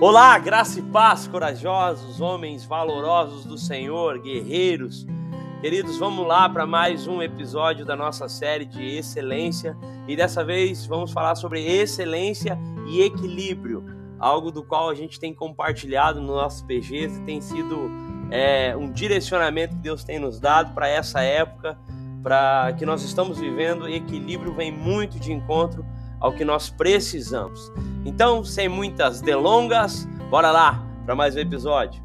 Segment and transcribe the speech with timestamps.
[0.00, 5.04] Olá, graça e paz, corajosos, homens valorosos do Senhor, guerreiros.
[5.60, 10.86] Queridos, vamos lá para mais um episódio da nossa série de excelência e dessa vez
[10.86, 12.56] vamos falar sobre excelência
[12.86, 13.84] e equilíbrio,
[14.20, 17.90] algo do qual a gente tem compartilhado no nosso PGs e tem sido
[18.30, 21.76] é, um direcionamento que Deus tem nos dado para essa época,
[22.22, 23.88] para que nós estamos vivendo.
[23.88, 25.84] Equilíbrio vem muito de encontro
[26.20, 27.72] ao que nós precisamos.
[28.04, 32.02] Então, sem muitas delongas, bora lá para mais um episódio.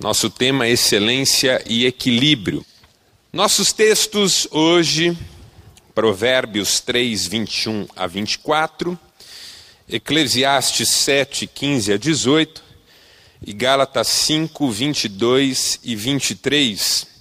[0.00, 2.64] Nosso tema é excelência e equilíbrio.
[3.32, 5.16] Nossos textos hoje,
[5.94, 8.98] Provérbios 3, 21 a 24,
[9.88, 12.64] Eclesiastes 7, 15 a 18
[13.46, 17.11] e Gálatas 5, 22 e 23.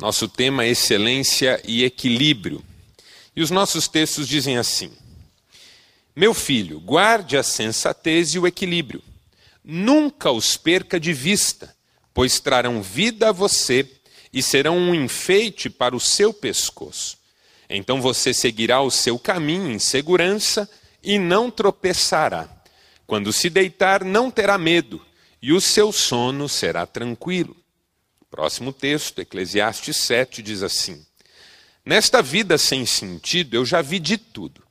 [0.00, 2.64] Nosso tema é excelência e equilíbrio.
[3.36, 4.90] E os nossos textos dizem assim:
[6.16, 9.02] Meu filho, guarde a sensatez e o equilíbrio.
[9.62, 11.76] Nunca os perca de vista,
[12.14, 13.86] pois trarão vida a você
[14.32, 17.18] e serão um enfeite para o seu pescoço.
[17.68, 20.66] Então você seguirá o seu caminho em segurança
[21.02, 22.48] e não tropeçará.
[23.06, 25.04] Quando se deitar, não terá medo,
[25.42, 27.59] e o seu sono será tranquilo.
[28.30, 31.04] Próximo texto, Eclesiastes 7, diz assim:
[31.84, 34.62] Nesta vida sem sentido eu já vi de tudo.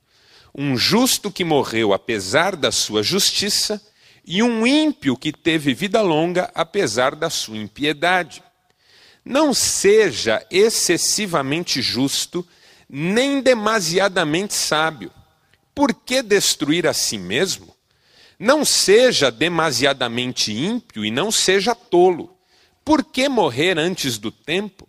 [0.54, 3.78] Um justo que morreu apesar da sua justiça,
[4.24, 8.42] e um ímpio que teve vida longa apesar da sua impiedade.
[9.22, 12.46] Não seja excessivamente justo,
[12.88, 15.12] nem demasiadamente sábio.
[15.74, 17.76] Por que destruir a si mesmo?
[18.38, 22.39] Não seja demasiadamente ímpio e não seja tolo.
[22.90, 24.88] Por que morrer antes do tempo?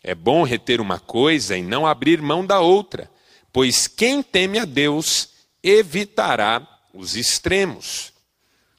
[0.00, 3.10] É bom reter uma coisa e não abrir mão da outra,
[3.52, 5.30] pois quem teme a Deus
[5.60, 6.64] evitará
[6.94, 8.12] os extremos.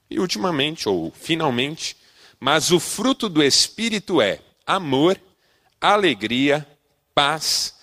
[0.09, 1.97] E ultimamente, ou finalmente,
[2.39, 5.19] mas o fruto do Espírito é amor,
[5.81, 6.65] alegria,
[7.13, 7.73] paz,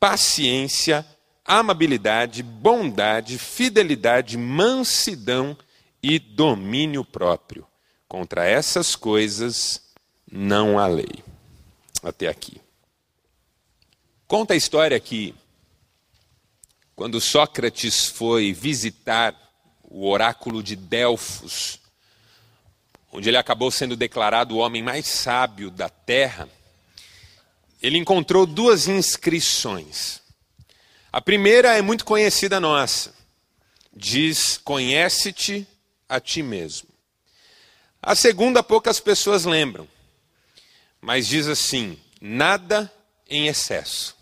[0.00, 1.04] paciência,
[1.44, 5.54] amabilidade, bondade, fidelidade, mansidão
[6.02, 7.66] e domínio próprio.
[8.08, 9.89] Contra essas coisas
[10.30, 11.24] não há lei.
[12.02, 12.60] Até aqui.
[14.26, 15.34] Conta a história que,
[16.94, 19.34] quando Sócrates foi visitar
[19.82, 21.80] o oráculo de Delfos,
[23.12, 26.48] onde ele acabou sendo declarado o homem mais sábio da terra,
[27.82, 30.20] ele encontrou duas inscrições.
[31.12, 33.12] A primeira é muito conhecida nossa.
[33.92, 35.66] Diz: Conhece-te
[36.08, 36.88] a ti mesmo.
[38.00, 39.88] A segunda, poucas pessoas lembram
[41.00, 42.92] mas diz assim: nada
[43.28, 44.16] em excesso.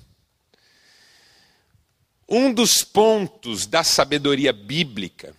[2.28, 5.34] Um dos pontos da sabedoria bíblica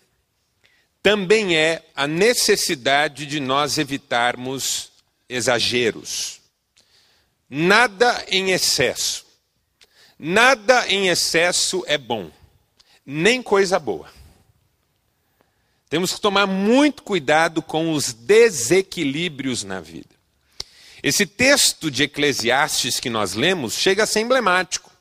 [1.02, 4.92] também é a necessidade de nós evitarmos
[5.30, 6.42] exageros.
[7.50, 9.26] Nada em excesso.
[10.18, 12.30] Nada em excesso é bom,
[13.06, 14.12] nem coisa boa.
[15.90, 20.19] Temos que tomar muito cuidado com os desequilíbrios na vida.
[21.02, 24.92] Esse texto de Eclesiastes que nós lemos chega a ser emblemático.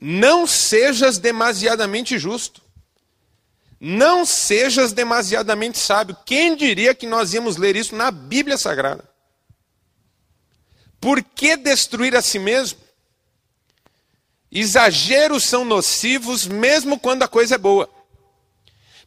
[0.00, 2.60] Não sejas demasiadamente justo.
[3.80, 6.16] Não sejas demasiadamente sábio.
[6.24, 9.04] Quem diria que nós íamos ler isso na Bíblia Sagrada?
[11.00, 12.78] Por que destruir a si mesmo?
[14.50, 17.90] Exageros são nocivos mesmo quando a coisa é boa.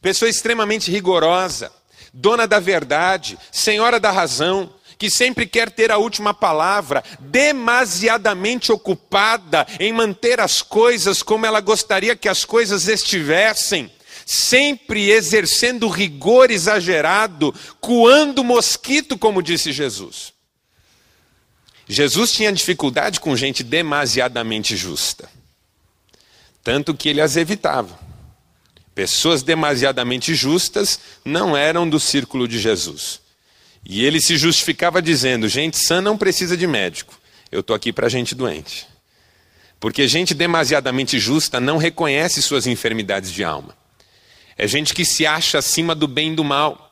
[0.01, 1.71] Pessoa extremamente rigorosa,
[2.13, 9.65] dona da verdade, senhora da razão, que sempre quer ter a última palavra, demasiadamente ocupada
[9.79, 13.91] em manter as coisas como ela gostaria que as coisas estivessem,
[14.25, 20.33] sempre exercendo rigor exagerado, coando mosquito, como disse Jesus.
[21.87, 25.29] Jesus tinha dificuldade com gente demasiadamente justa,
[26.63, 27.99] tanto que ele as evitava.
[28.95, 33.24] Pessoas demasiadamente justas não eram do círculo de Jesus.
[33.85, 37.13] E ele se justificava dizendo: gente sã não precisa de médico,
[37.51, 38.87] eu estou aqui para gente doente.
[39.79, 43.77] Porque gente demasiadamente justa não reconhece suas enfermidades de alma.
[44.57, 46.91] É gente que se acha acima do bem e do mal,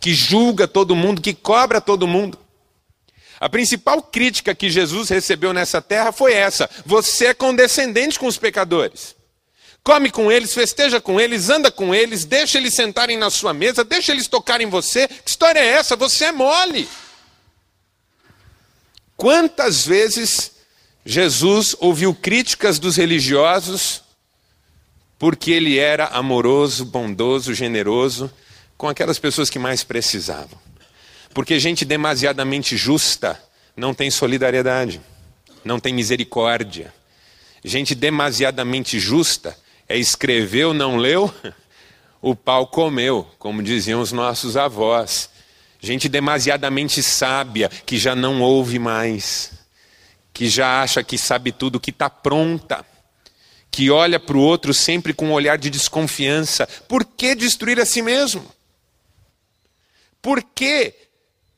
[0.00, 2.38] que julga todo mundo, que cobra todo mundo.
[3.38, 8.38] A principal crítica que Jesus recebeu nessa terra foi essa: você é condescendente com os
[8.38, 9.13] pecadores.
[9.84, 13.84] Come com eles, festeja com eles, anda com eles, deixa eles sentarem na sua mesa,
[13.84, 15.06] deixa eles tocarem você.
[15.06, 15.94] Que história é essa?
[15.94, 16.88] Você é mole.
[19.14, 20.52] Quantas vezes
[21.04, 24.02] Jesus ouviu críticas dos religiosos
[25.18, 28.32] porque ele era amoroso, bondoso, generoso
[28.76, 30.58] com aquelas pessoas que mais precisavam.
[31.32, 33.40] Porque gente demasiadamente justa
[33.76, 35.00] não tem solidariedade,
[35.64, 36.92] não tem misericórdia.
[37.62, 39.56] Gente demasiadamente justa
[39.88, 41.32] é escreveu, não leu,
[42.20, 45.28] o pau comeu, como diziam os nossos avós.
[45.80, 49.52] Gente demasiadamente sábia que já não ouve mais,
[50.32, 52.84] que já acha que sabe tudo, que está pronta,
[53.70, 56.66] que olha para o outro sempre com um olhar de desconfiança.
[56.88, 58.44] Por que destruir a si mesmo?
[60.22, 60.94] Por que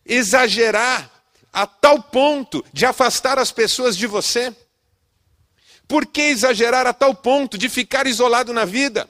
[0.05, 1.11] exagerar
[1.53, 4.53] a tal ponto de afastar as pessoas de você?
[5.89, 9.09] Por que exagerar a tal ponto de ficar isolado na vida?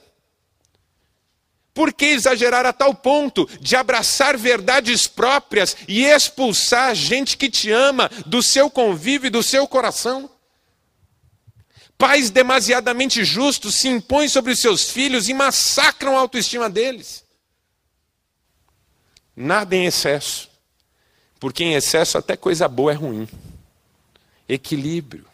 [1.73, 7.70] Por que exagerar a tal ponto de abraçar verdades próprias e expulsar gente que te
[7.70, 10.31] ama do seu convívio e do seu coração?
[11.99, 17.25] Pais demasiadamente justos se impõem sobre os seus filhos e massacram a autoestima deles.
[19.34, 20.49] Nada em excesso,
[21.38, 23.28] porque em excesso até coisa boa é ruim.
[24.49, 25.26] Equilíbrio.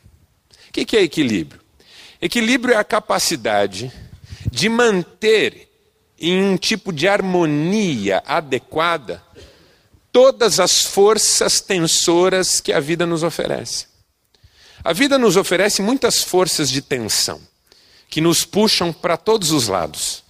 [0.72, 1.60] O que é equilíbrio?
[2.18, 3.92] Equilíbrio é a capacidade
[4.50, 5.68] de manter
[6.18, 9.22] em um tipo de harmonia adequada
[10.10, 13.86] todas as forças tensoras que a vida nos oferece.
[14.82, 17.38] A vida nos oferece muitas forças de tensão
[18.08, 20.24] que nos puxam para todos os lados.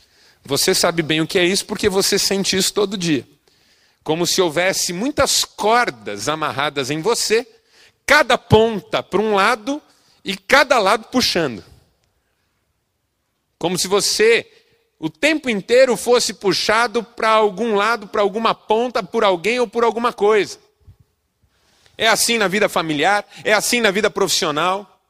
[0.44, 3.24] Você sabe bem o que é isso porque você sente isso todo dia.
[4.02, 7.46] Como se houvesse muitas cordas amarradas em você,
[8.04, 9.80] cada ponta para um lado
[10.24, 11.64] e cada lado puxando.
[13.58, 14.50] Como se você
[15.02, 19.82] o tempo inteiro fosse puxado para algum lado, para alguma ponta, por alguém ou por
[19.82, 20.60] alguma coisa.
[21.98, 25.00] É assim na vida familiar, é assim na vida profissional.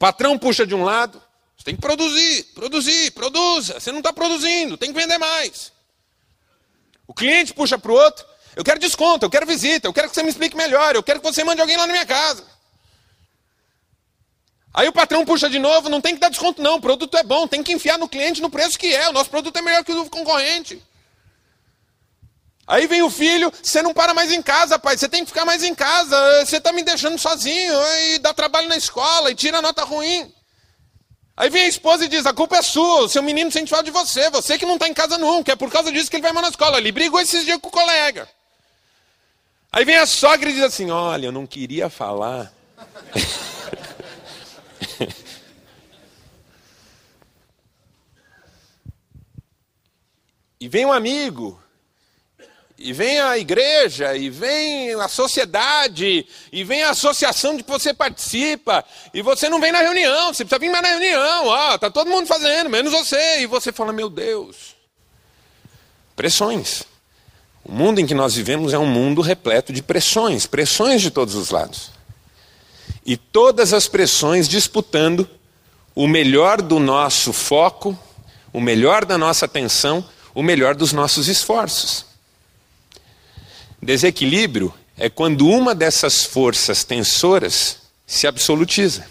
[0.00, 1.22] Patrão puxa de um lado,
[1.56, 3.78] você tem que produzir, produzir, produza.
[3.78, 5.72] Você não está produzindo, tem que vender mais.
[7.06, 8.26] O cliente puxa para o outro,
[8.56, 11.20] eu quero desconto, eu quero visita, eu quero que você me explique melhor, eu quero
[11.20, 12.44] que você mande alguém lá na minha casa.
[14.74, 17.22] Aí o patrão puxa de novo, não tem que dar desconto não, o produto é
[17.22, 19.84] bom, tem que enfiar no cliente no preço que é, o nosso produto é melhor
[19.84, 20.82] que o do concorrente.
[22.66, 25.44] Aí vem o filho, você não para mais em casa, pai, você tem que ficar
[25.44, 29.62] mais em casa, você está me deixando sozinho, e dá trabalho na escola, e tira
[29.62, 30.32] nota ruim.
[31.36, 33.90] Aí vem a esposa e diz, a culpa é sua, seu menino sente falta de
[33.92, 36.32] você, você que não está em casa nunca, é por causa disso que ele vai
[36.32, 36.78] mal na escola.
[36.78, 38.28] Ele brigou esses dias com o colega.
[39.70, 42.52] Aí vem a sogra e diz assim, olha, eu não queria falar...
[50.64, 51.60] e vem um amigo,
[52.78, 57.92] e vem a igreja, e vem a sociedade, e vem a associação de que você
[57.92, 58.82] participa,
[59.12, 62.08] e você não vem na reunião, você precisa vir mais na reunião, ó, tá todo
[62.08, 64.74] mundo fazendo, menos você, e você fala, meu Deus.
[66.16, 66.84] Pressões.
[67.62, 71.34] O mundo em que nós vivemos é um mundo repleto de pressões, pressões de todos
[71.34, 71.90] os lados.
[73.04, 75.28] E todas as pressões disputando
[75.94, 77.98] o melhor do nosso foco,
[78.50, 80.02] o melhor da nossa atenção,
[80.34, 82.04] o melhor dos nossos esforços.
[83.80, 89.06] Desequilíbrio é quando uma dessas forças tensoras se absolutiza.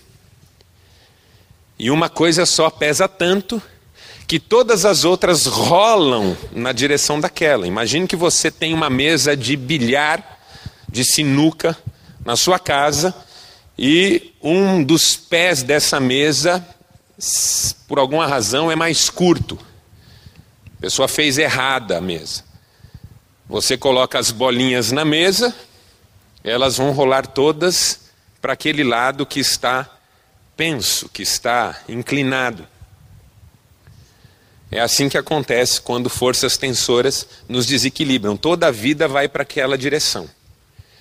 [1.78, 3.62] E uma coisa só pesa tanto
[4.28, 7.68] que todas as outras rolam na direção daquela.
[7.68, 10.40] Imagine que você tem uma mesa de bilhar,
[10.90, 11.78] de sinuca,
[12.26, 13.14] na sua casa,
[13.78, 16.66] e um dos pés dessa mesa,
[17.88, 19.60] por alguma razão, é mais curto.
[20.84, 22.44] Pessoa fez errada a mesa.
[23.48, 25.56] Você coloca as bolinhas na mesa,
[26.44, 28.12] elas vão rolar todas
[28.42, 29.90] para aquele lado que está
[30.58, 32.68] penso, que está inclinado.
[34.70, 38.36] É assim que acontece quando forças tensoras nos desequilibram.
[38.36, 40.30] Toda a vida vai para aquela direção.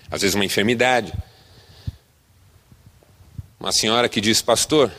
[0.08, 1.12] Às vezes, uma enfermidade.
[3.58, 4.92] Uma senhora que diz, pastor,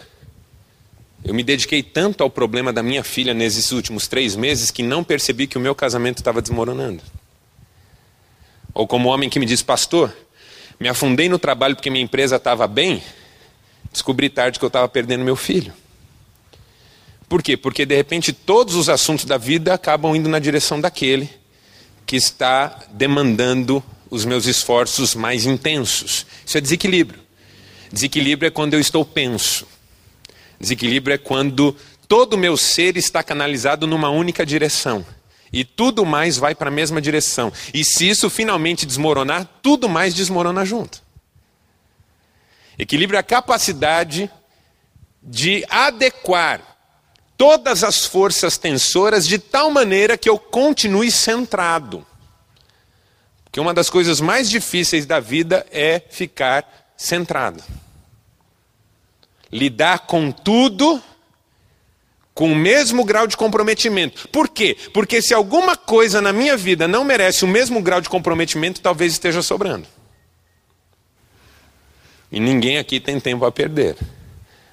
[1.24, 5.04] eu me dediquei tanto ao problema da minha filha nesses últimos três meses que não
[5.04, 7.02] percebi que o meu casamento estava desmoronando.
[8.74, 10.14] Ou como homem que me diz, pastor,
[10.80, 13.02] me afundei no trabalho porque minha empresa estava bem,
[13.92, 15.74] descobri tarde que eu estava perdendo meu filho.
[17.30, 17.56] Por quê?
[17.56, 21.30] Porque de repente todos os assuntos da vida acabam indo na direção daquele
[22.06, 26.26] que está demandando os meus esforços mais intensos.
[26.46, 27.22] Isso é desequilíbrio.
[27.92, 29.66] Desequilíbrio é quando eu estou penso.
[30.64, 31.76] Desequilíbrio é quando
[32.08, 35.06] todo o meu ser está canalizado numa única direção.
[35.52, 37.52] E tudo mais vai para a mesma direção.
[37.74, 41.04] E se isso finalmente desmoronar, tudo mais desmorona junto.
[42.80, 44.32] Equilíbrio é a capacidade
[45.22, 46.62] de adequar
[47.38, 52.08] todas as forças tensoras de tal maneira que eu continue centrado.
[53.44, 57.62] Porque uma das coisas mais difíceis da vida é ficar centrado.
[59.54, 61.02] Lidar com tudo
[62.34, 64.28] com o mesmo grau de comprometimento.
[64.30, 64.76] Por quê?
[64.92, 69.14] Porque se alguma coisa na minha vida não merece o mesmo grau de comprometimento, talvez
[69.14, 69.86] esteja sobrando.
[72.32, 73.96] E ninguém aqui tem tempo a perder.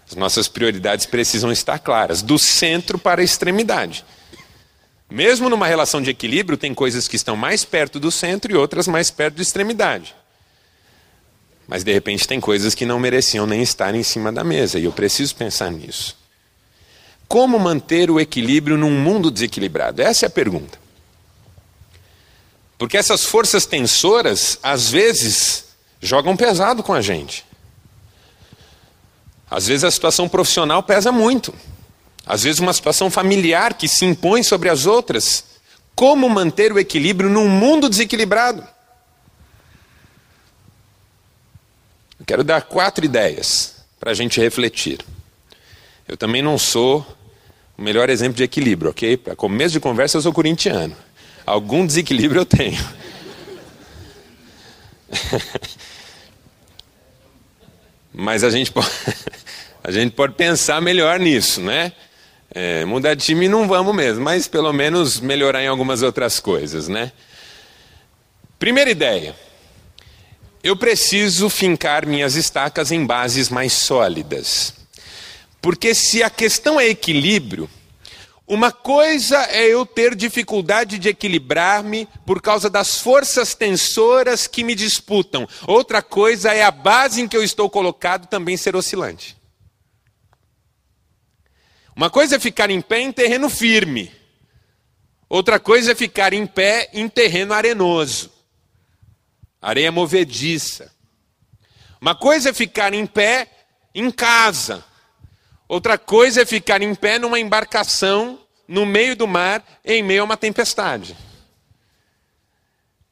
[0.08, 4.02] As nossas prioridades precisam estar claras, do centro para a extremidade.
[5.10, 8.88] Mesmo numa relação de equilíbrio, tem coisas que estão mais perto do centro e outras
[8.88, 10.14] mais perto da extremidade.
[11.70, 14.86] Mas de repente tem coisas que não mereciam nem estar em cima da mesa, e
[14.86, 16.18] eu preciso pensar nisso.
[17.28, 20.02] Como manter o equilíbrio num mundo desequilibrado?
[20.02, 20.80] Essa é a pergunta.
[22.76, 25.66] Porque essas forças tensoras, às vezes,
[26.00, 27.46] jogam pesado com a gente.
[29.48, 31.54] Às vezes a situação profissional pesa muito.
[32.26, 35.44] Às vezes uma situação familiar que se impõe sobre as outras.
[35.94, 38.66] Como manter o equilíbrio num mundo desequilibrado?
[42.30, 45.00] Quero dar quatro ideias para a gente refletir.
[46.06, 47.04] Eu também não sou
[47.76, 49.16] o melhor exemplo de equilíbrio, ok?
[49.16, 50.96] Para começo de conversa, eu sou corintiano.
[51.44, 52.78] Algum desequilíbrio eu tenho.
[58.14, 58.88] Mas a gente pode,
[59.82, 61.92] a gente pode pensar melhor nisso, né?
[62.54, 66.86] É, mudar de time não vamos mesmo, mas pelo menos melhorar em algumas outras coisas,
[66.88, 67.12] né?
[68.58, 69.34] Primeira ideia.
[70.62, 74.74] Eu preciso fincar minhas estacas em bases mais sólidas.
[75.60, 77.68] Porque se a questão é equilíbrio,
[78.46, 84.74] uma coisa é eu ter dificuldade de equilibrar-me por causa das forças tensoras que me
[84.74, 85.48] disputam.
[85.66, 89.36] Outra coisa é a base em que eu estou colocado também ser oscilante.
[91.96, 94.12] Uma coisa é ficar em pé em terreno firme.
[95.28, 98.39] Outra coisa é ficar em pé em terreno arenoso.
[99.60, 100.90] Areia movediça.
[102.00, 103.48] Uma coisa é ficar em pé
[103.94, 104.84] em casa.
[105.68, 110.24] Outra coisa é ficar em pé numa embarcação no meio do mar, em meio a
[110.24, 111.16] uma tempestade.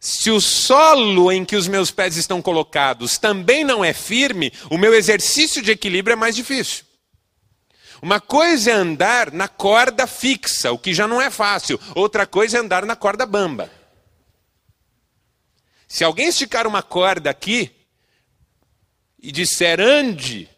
[0.00, 4.78] Se o solo em que os meus pés estão colocados também não é firme, o
[4.78, 6.84] meu exercício de equilíbrio é mais difícil.
[8.00, 11.80] Uma coisa é andar na corda fixa, o que já não é fácil.
[11.96, 13.68] Outra coisa é andar na corda bamba.
[15.88, 17.74] Se alguém esticar uma corda aqui
[19.18, 20.48] e disser ande,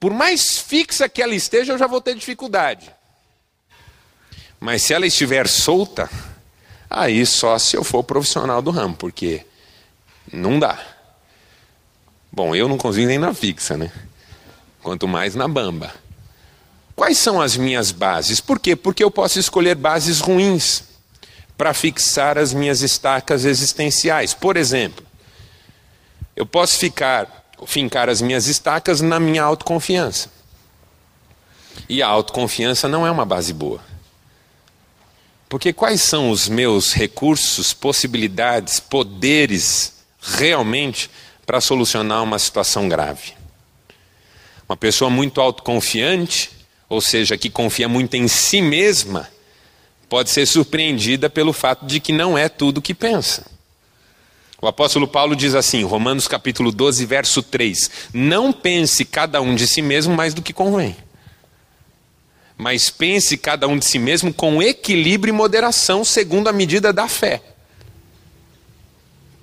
[0.00, 2.92] por mais fixa que ela esteja, eu já vou ter dificuldade.
[4.58, 6.10] Mas se ela estiver solta,
[6.90, 9.46] aí só se eu for profissional do ramo, porque
[10.32, 10.78] não dá.
[12.32, 13.92] Bom, eu não consigo nem na fixa, né?
[14.82, 15.94] Quanto mais na bamba.
[16.96, 18.40] Quais são as minhas bases?
[18.40, 18.74] Por quê?
[18.74, 20.93] Porque eu posso escolher bases ruins
[21.56, 24.34] para fixar as minhas estacas existenciais.
[24.34, 25.04] Por exemplo,
[26.34, 30.30] eu posso ficar fincar as minhas estacas na minha autoconfiança.
[31.88, 33.80] E a autoconfiança não é uma base boa.
[35.48, 41.10] Porque quais são os meus recursos, possibilidades, poderes realmente
[41.46, 43.34] para solucionar uma situação grave?
[44.68, 46.50] Uma pessoa muito autoconfiante,
[46.88, 49.28] ou seja, que confia muito em si mesma,
[50.08, 53.46] pode ser surpreendida pelo fato de que não é tudo o que pensa.
[54.60, 59.66] O apóstolo Paulo diz assim, Romanos capítulo 12, verso 3: Não pense cada um de
[59.66, 60.96] si mesmo mais do que convém,
[62.56, 67.08] mas pense cada um de si mesmo com equilíbrio e moderação, segundo a medida da
[67.08, 67.42] fé.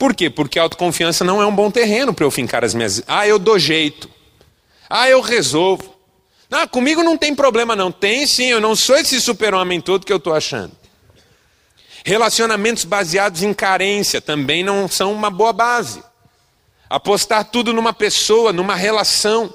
[0.01, 0.31] Por quê?
[0.31, 3.03] Porque a autoconfiança não é um bom terreno para eu fincar as minhas.
[3.07, 4.09] Ah, eu dou jeito.
[4.89, 5.93] Ah, eu resolvo.
[6.51, 7.91] Ah, comigo não tem problema, não.
[7.91, 10.75] Tem sim, eu não sou esse super-homem todo que eu estou achando.
[12.03, 16.03] Relacionamentos baseados em carência também não são uma boa base.
[16.89, 19.53] Apostar tudo numa pessoa, numa relação.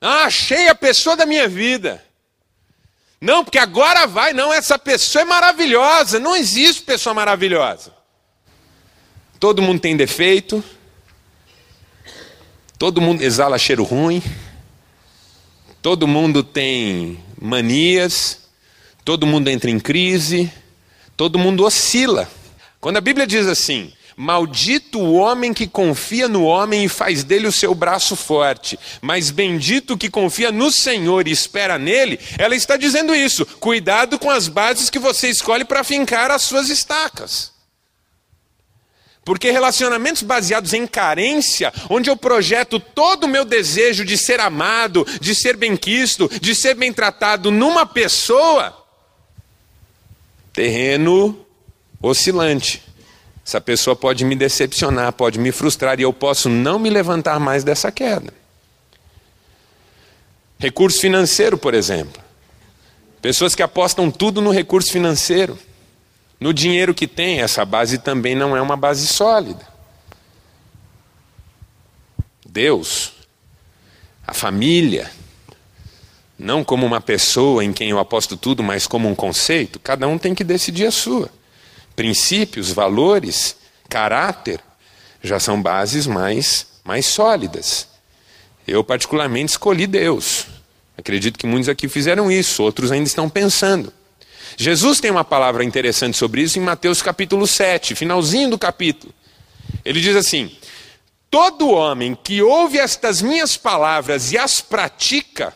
[0.00, 2.02] Ah, achei a pessoa da minha vida.
[3.20, 6.18] Não, porque agora vai, não, essa pessoa é maravilhosa.
[6.18, 7.94] Não existe pessoa maravilhosa.
[9.38, 10.64] Todo mundo tem defeito.
[12.78, 14.22] Todo mundo exala cheiro ruim.
[15.86, 18.40] Todo mundo tem manias.
[19.04, 20.52] Todo mundo entra em crise,
[21.16, 22.28] todo mundo oscila.
[22.80, 27.46] Quando a Bíblia diz assim: Maldito o homem que confia no homem e faz dele
[27.46, 32.56] o seu braço forte, mas bendito o que confia no Senhor e espera nele, ela
[32.56, 33.46] está dizendo isso.
[33.46, 37.52] Cuidado com as bases que você escolhe para fincar as suas estacas.
[39.26, 45.04] Porque relacionamentos baseados em carência, onde eu projeto todo o meu desejo de ser amado,
[45.20, 48.86] de ser bem-quisto, de ser bem tratado numa pessoa,
[50.52, 51.44] terreno
[52.00, 52.80] oscilante.
[53.44, 57.64] Essa pessoa pode me decepcionar, pode me frustrar e eu posso não me levantar mais
[57.64, 58.32] dessa queda.
[60.56, 62.22] Recurso financeiro, por exemplo.
[63.20, 65.58] Pessoas que apostam tudo no recurso financeiro.
[66.38, 69.66] No dinheiro que tem, essa base também não é uma base sólida.
[72.46, 73.12] Deus,
[74.26, 75.10] a família,
[76.38, 80.18] não como uma pessoa em quem eu aposto tudo, mas como um conceito, cada um
[80.18, 81.30] tem que decidir a sua.
[81.94, 83.56] Princípios, valores,
[83.88, 84.60] caráter,
[85.22, 87.88] já são bases mais, mais sólidas.
[88.66, 90.46] Eu, particularmente, escolhi Deus.
[90.98, 93.92] Acredito que muitos aqui fizeram isso, outros ainda estão pensando.
[94.56, 99.12] Jesus tem uma palavra interessante sobre isso em Mateus capítulo 7, finalzinho do capítulo.
[99.84, 100.50] Ele diz assim:
[101.30, 105.54] Todo homem que ouve estas minhas palavras e as pratica,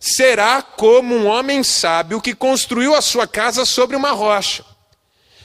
[0.00, 4.64] será como um homem sábio que construiu a sua casa sobre uma rocha.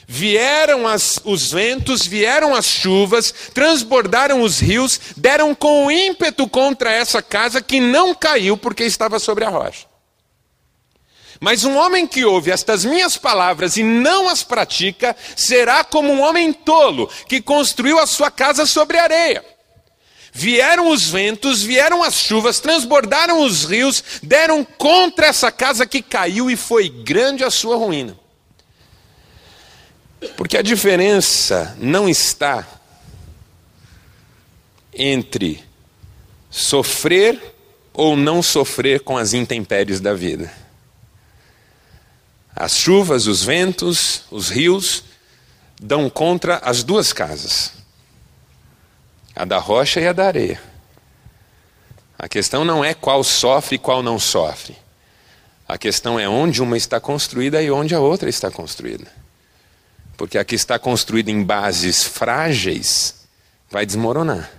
[0.06, 7.22] Vieram as, os ventos, vieram as chuvas, transbordaram os rios, deram com ímpeto contra essa
[7.22, 9.89] casa que não caiu porque estava sobre a rocha.
[11.40, 16.20] Mas um homem que ouve estas minhas palavras e não as pratica, será como um
[16.20, 19.42] homem tolo que construiu a sua casa sobre areia.
[20.32, 26.50] Vieram os ventos, vieram as chuvas, transbordaram os rios, deram contra essa casa que caiu
[26.50, 28.16] e foi grande a sua ruína.
[30.36, 32.68] Porque a diferença não está
[34.92, 35.64] entre
[36.50, 37.40] sofrer
[37.94, 40.52] ou não sofrer com as intempéries da vida.
[42.54, 45.04] As chuvas, os ventos, os rios
[45.80, 47.72] dão contra as duas casas,
[49.34, 50.60] a da rocha e a da areia.
[52.18, 54.76] A questão não é qual sofre e qual não sofre.
[55.66, 59.06] A questão é onde uma está construída e onde a outra está construída.
[60.16, 63.26] Porque a que está construída em bases frágeis
[63.70, 64.50] vai desmoronar.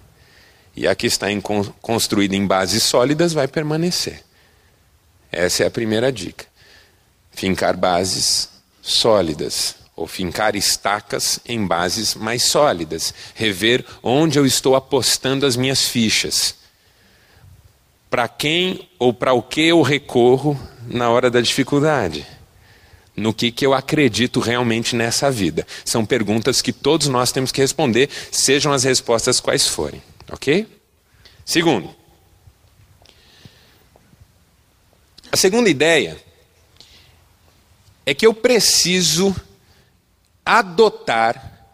[0.76, 1.28] E a que está
[1.82, 4.24] construída em bases sólidas vai permanecer.
[5.32, 6.51] Essa é a primeira dica
[7.32, 8.50] fincar bases
[8.82, 15.88] sólidas, ou fincar estacas em bases mais sólidas, rever onde eu estou apostando as minhas
[15.88, 16.56] fichas.
[18.10, 22.26] Para quem ou para o que eu recorro na hora da dificuldade?
[23.16, 25.68] No que, que eu acredito realmente nessa vida?
[25.86, 30.02] São perguntas que todos nós temos que responder, sejam as respostas quais forem.
[30.32, 30.68] Ok?
[31.46, 31.94] Segundo,
[35.32, 36.18] a segunda ideia
[38.06, 39.36] é que eu preciso
[40.46, 41.66] adotar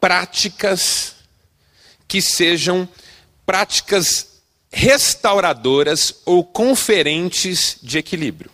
[0.00, 1.16] práticas
[2.06, 2.88] que sejam
[3.44, 8.50] práticas restauradoras ou conferentes de equilíbrio.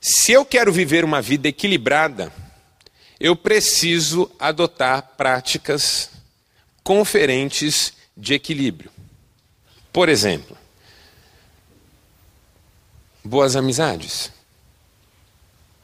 [0.00, 2.32] Se eu quero viver uma vida equilibrada,
[3.18, 6.10] eu preciso adotar práticas
[6.82, 8.90] conferentes de equilíbrio.
[9.92, 10.56] Por exemplo,
[13.26, 14.30] boas amizades.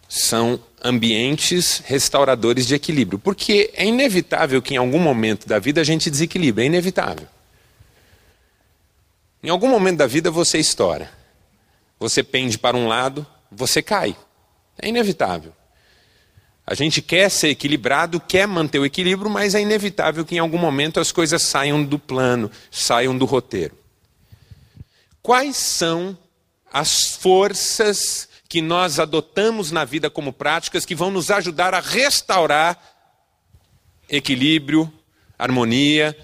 [0.09, 3.19] São ambientes restauradores de equilíbrio.
[3.19, 7.27] Porque é inevitável que em algum momento da vida a gente desequilibre, é inevitável.
[9.43, 11.11] Em algum momento da vida você estoura.
[11.99, 14.17] Você pende para um lado, você cai.
[14.81, 15.53] É inevitável.
[16.67, 20.59] A gente quer ser equilibrado, quer manter o equilíbrio, mas é inevitável que em algum
[20.59, 23.77] momento as coisas saiam do plano, saiam do roteiro.
[25.21, 26.17] Quais são
[26.73, 32.79] as forças que nós adotamos na vida como práticas que vão nos ajudar a restaurar
[34.09, 34.93] equilíbrio,
[35.39, 36.17] harmonia,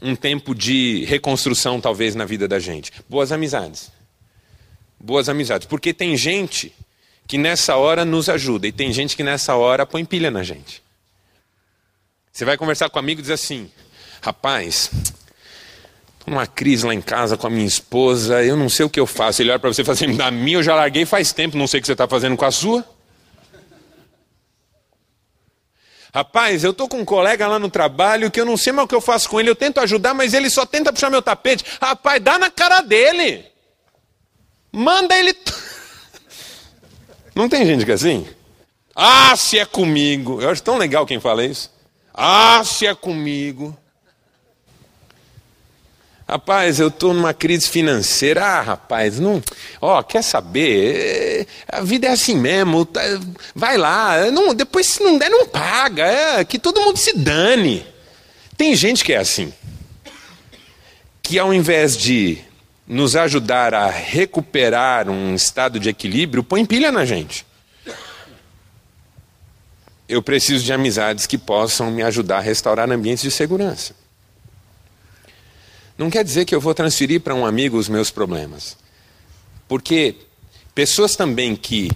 [0.00, 2.92] um tempo de reconstrução talvez na vida da gente.
[3.08, 3.90] Boas amizades.
[4.98, 6.74] Boas amizades, porque tem gente
[7.26, 10.82] que nessa hora nos ajuda e tem gente que nessa hora põe pilha na gente.
[12.32, 13.70] Você vai conversar com um amigo e diz assim:
[14.20, 14.90] "Rapaz,
[16.26, 19.06] uma crise lá em casa com a minha esposa, eu não sei o que eu
[19.06, 19.42] faço.
[19.42, 21.66] Ele olha para você e fala assim: da minha eu já larguei faz tempo, não
[21.66, 22.84] sei o que você está fazendo com a sua.
[26.14, 28.88] Rapaz, eu estou com um colega lá no trabalho que eu não sei mais o
[28.88, 31.64] que eu faço com ele, eu tento ajudar, mas ele só tenta puxar meu tapete.
[31.80, 33.46] Rapaz, dá na cara dele.
[34.70, 35.34] Manda ele.
[37.34, 38.26] Não tem gente que é assim?
[38.94, 40.40] Ah, se é comigo.
[40.42, 41.70] Eu acho tão legal quem fala isso.
[42.12, 43.76] Ah, se é comigo.
[46.28, 48.44] Rapaz, eu estou numa crise financeira.
[48.44, 49.42] Ah, rapaz, não.
[49.80, 51.46] Ó, quer saber?
[51.68, 52.84] A vida é assim mesmo.
[52.84, 53.00] Tá,
[53.54, 54.30] vai lá.
[54.30, 56.04] Não, depois, se não der, não paga.
[56.04, 57.84] É, que todo mundo se dane.
[58.56, 59.52] Tem gente que é assim.
[61.22, 62.38] Que ao invés de
[62.86, 67.46] nos ajudar a recuperar um estado de equilíbrio, põe pilha na gente.
[70.08, 73.94] Eu preciso de amizades que possam me ajudar a restaurar ambientes de segurança.
[75.96, 78.76] Não quer dizer que eu vou transferir para um amigo os meus problemas.
[79.68, 80.16] Porque
[80.74, 81.90] pessoas também que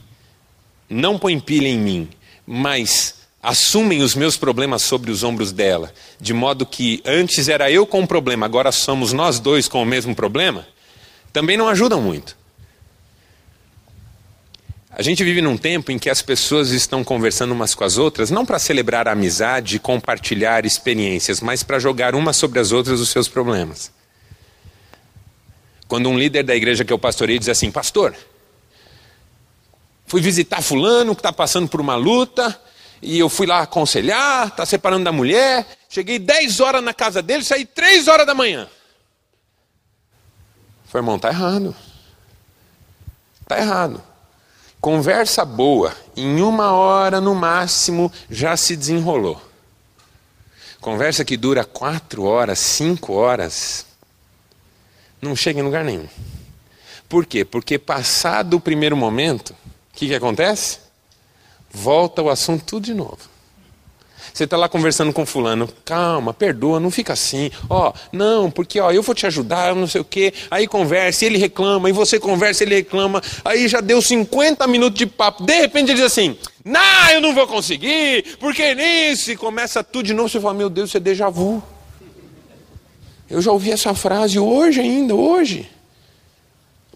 [0.88, 2.08] não põem pilha em mim,
[2.46, 7.86] mas assumem os meus problemas sobre os ombros dela, de modo que antes era eu
[7.86, 10.66] com o problema, agora somos nós dois com o mesmo problema,
[11.32, 12.36] também não ajudam muito.
[14.98, 18.30] A gente vive num tempo em que as pessoas estão conversando umas com as outras,
[18.30, 22.98] não para celebrar a amizade e compartilhar experiências, mas para jogar umas sobre as outras
[22.98, 23.92] os seus problemas.
[25.86, 28.16] Quando um líder da igreja que eu pastorei diz assim: Pastor,
[30.06, 32.58] fui visitar Fulano que está passando por uma luta,
[33.02, 35.66] e eu fui lá aconselhar, está separando da mulher.
[35.90, 38.66] Cheguei 10 horas na casa dele, saí 3 horas da manhã.
[40.86, 41.76] Foi, irmão, está errado.
[43.42, 44.05] Está errado.
[44.86, 49.42] Conversa boa, em uma hora no máximo, já se desenrolou.
[50.80, 53.84] Conversa que dura quatro horas, cinco horas,
[55.20, 56.06] não chega em lugar nenhum.
[57.08, 57.44] Por quê?
[57.44, 60.78] Porque passado o primeiro momento, o que, que acontece?
[61.68, 63.18] Volta o assunto tudo de novo.
[64.32, 67.50] Você está lá conversando com fulano, calma, perdoa, não fica assim.
[67.68, 70.32] Ó, não, porque ó, eu vou te ajudar, não sei o quê.
[70.50, 73.22] Aí conversa, ele reclama, e você conversa, ele reclama.
[73.44, 75.44] Aí já deu 50 minutos de papo.
[75.44, 79.30] De repente ele diz assim: Não, eu não vou conseguir, porque nisso.
[79.30, 80.28] E começa tudo de novo.
[80.28, 81.62] Você fala: Meu Deus, isso é déjà vu.
[83.28, 85.68] Eu já ouvi essa frase hoje ainda, hoje.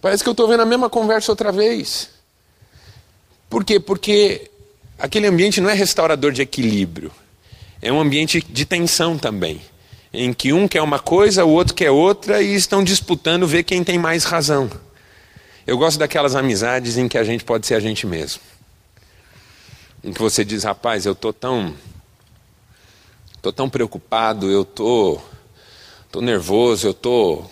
[0.01, 2.11] Parece que eu estou vendo a mesma conversa outra vez.
[3.49, 3.79] Por quê?
[3.79, 4.50] Porque
[5.01, 7.11] aquele ambiente não é restaurador de equilíbrio
[7.83, 9.61] é um ambiente de tensão também,
[10.13, 13.83] em que um quer uma coisa, o outro quer outra e estão disputando ver quem
[13.83, 14.71] tem mais razão.
[15.67, 18.43] Eu gosto daquelas amizades em que a gente pode ser a gente mesmo.
[20.05, 21.75] Em que você diz, rapaz, eu tô tão
[23.41, 25.19] tô tão preocupado, eu tô
[26.13, 27.45] tô nervoso, eu tô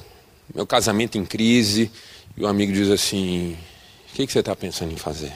[0.55, 1.91] meu casamento em crise,
[2.37, 3.57] e o amigo diz assim:
[4.11, 5.33] "O que, que você está pensando em fazer?"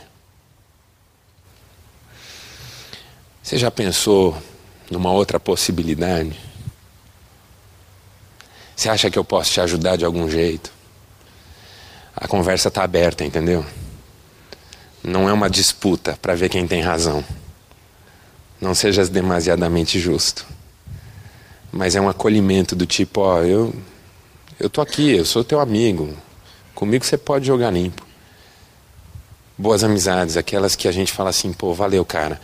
[3.43, 4.41] Você já pensou
[4.91, 6.39] numa outra possibilidade?
[8.77, 10.73] Você acha que eu posso te ajudar de algum jeito?
[12.15, 13.65] A conversa está aberta, entendeu?
[15.03, 17.25] Não é uma disputa para ver quem tem razão.
[18.61, 20.47] Não sejas demasiadamente justo.
[21.73, 23.75] Mas é um acolhimento do tipo, ó, eu
[24.61, 26.17] eu tô aqui, eu sou teu amigo.
[26.73, 28.07] Comigo você pode jogar limpo.
[29.59, 32.41] Boas amizades, aquelas que a gente fala assim, pô, valeu, cara.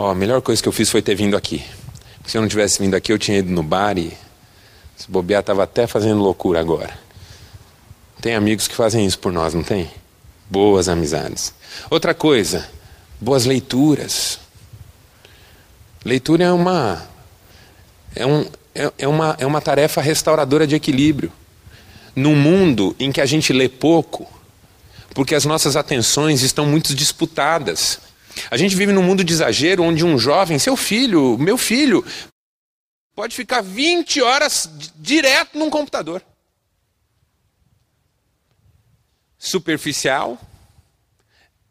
[0.00, 1.60] Ó, a melhor coisa que eu fiz foi ter vindo aqui.
[2.24, 4.16] Se eu não tivesse vindo aqui, eu tinha ido no bar e
[4.96, 6.96] se bobear estava até fazendo loucura agora.
[8.22, 9.90] Tem amigos que fazem isso por nós, não tem?
[10.48, 11.52] Boas amizades.
[11.90, 12.70] Outra coisa,
[13.20, 14.38] boas leituras.
[16.04, 17.04] Leitura é uma
[18.14, 21.32] é, um, é, é, uma, é uma tarefa restauradora de equilíbrio.
[22.14, 24.28] Num mundo em que a gente lê pouco,
[25.12, 27.98] porque as nossas atenções estão muito disputadas.
[28.50, 32.04] A gente vive num mundo de exagero onde um jovem, seu filho, meu filho,
[33.14, 36.22] pode ficar 20 horas direto num computador.
[39.38, 40.40] Superficial,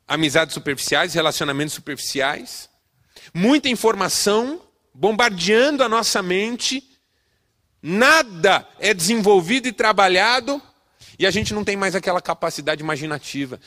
[0.07, 2.69] amizades superficiais, relacionamentos superficiais,
[3.33, 4.61] muita informação
[4.93, 6.83] bombardeando a nossa mente,
[7.81, 10.61] nada é desenvolvido e trabalhado
[11.19, 13.59] e a gente não tem mais aquela capacidade imaginativa.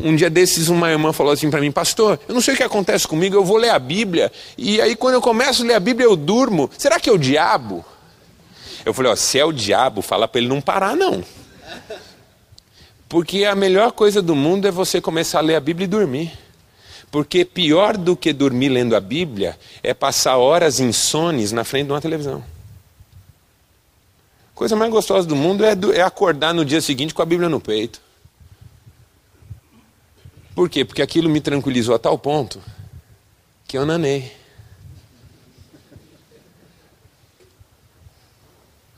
[0.00, 2.62] Um dia desses, uma irmã falou assim para mim, pastor, eu não sei o que
[2.62, 5.80] acontece comigo, eu vou ler a Bíblia, e aí quando eu começo a ler a
[5.80, 6.70] Bíblia eu durmo.
[6.78, 7.84] Será que é o diabo?
[8.84, 11.22] Eu falei, ó, se é o diabo, fala para ele não parar, não.
[13.08, 16.32] Porque a melhor coisa do mundo é você começar a ler a Bíblia e dormir.
[17.10, 21.92] Porque pior do que dormir lendo a Bíblia é passar horas insones na frente de
[21.92, 22.44] uma televisão.
[24.52, 27.48] A coisa mais gostosa do mundo é, é acordar no dia seguinte com a Bíblia
[27.48, 28.00] no peito.
[30.58, 30.84] Por quê?
[30.84, 32.60] Porque aquilo me tranquilizou a tal ponto
[33.64, 34.36] que eu nanei.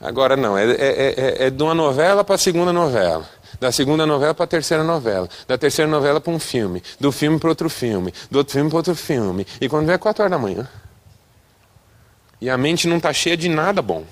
[0.00, 3.28] Agora não, é, é, é, é de uma novela para a segunda novela.
[3.60, 5.28] Da segunda novela para a terceira novela.
[5.46, 6.82] Da terceira novela para um filme.
[6.98, 8.14] Do filme para outro filme.
[8.30, 9.46] Do outro filme para outro filme.
[9.60, 10.66] E quando vem é quatro horas da manhã.
[12.40, 14.06] E a mente não está cheia de nada bom.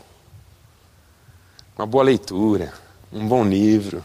[1.78, 2.74] uma boa leitura,
[3.10, 4.04] um bom livro.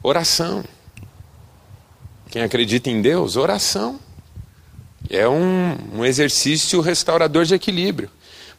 [0.00, 0.62] Oração.
[2.36, 3.98] Quem acredita em Deus, oração.
[5.08, 8.10] É um, um exercício restaurador de equilíbrio.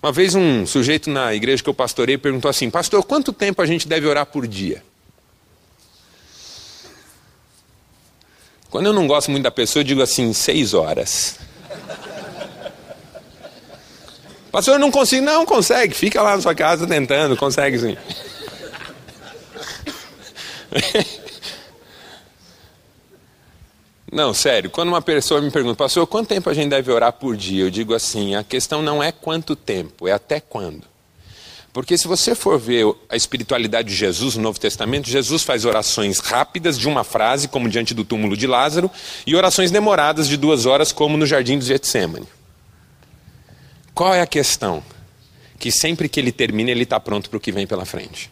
[0.01, 3.67] Uma vez um sujeito na igreja que eu pastorei perguntou assim: Pastor, quanto tempo a
[3.67, 4.81] gente deve orar por dia?
[8.71, 11.37] Quando eu não gosto muito da pessoa, eu digo assim: seis horas.
[14.51, 15.23] Pastor, eu não consigo.
[15.23, 15.93] Não, consegue.
[15.93, 17.95] Fica lá na sua casa tentando, consegue sim.
[24.11, 27.35] Não, sério, quando uma pessoa me pergunta, pastor, quanto tempo a gente deve orar por
[27.35, 27.63] dia?
[27.63, 30.83] Eu digo assim: a questão não é quanto tempo, é até quando.
[31.73, 36.19] Porque se você for ver a espiritualidade de Jesus no Novo Testamento, Jesus faz orações
[36.19, 38.89] rápidas de uma frase, como diante do túmulo de Lázaro,
[39.27, 42.27] e orações demoradas de duas horas, como no jardim do Getsemane.
[43.93, 44.81] Qual é a questão?
[45.59, 48.31] Que sempre que ele termina, ele está pronto para o que vem pela frente.